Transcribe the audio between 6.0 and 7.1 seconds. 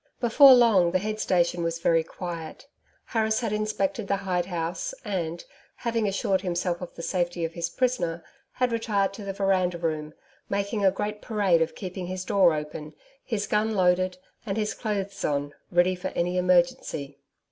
assured himself of the